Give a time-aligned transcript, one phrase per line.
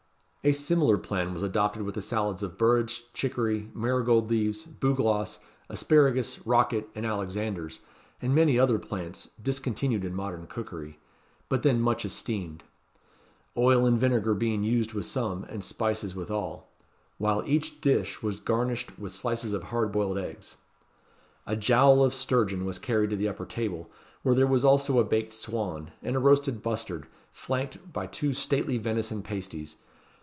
[0.43, 5.37] A similar plan was adopted with the salads of burrage, chicory, marigold leaves, bugloss,
[5.69, 7.81] asparagus, rocket, and alexanders,
[8.23, 10.97] and many other plants discontinued in modern cookery,
[11.47, 12.63] but then much esteemed;
[13.55, 16.71] oil and vinegar being used with some, and spices with all;
[17.19, 20.55] while each dish was garnished with slices of hard boiled eggs.
[21.45, 23.91] A jowl of sturgeon was carried to the upper table,
[24.23, 28.79] where there was also a baked swan, and a roasted bustard, flanked by two stately
[28.79, 29.75] venison pasties.